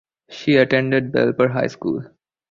[0.31, 2.03] She attended Belper High School.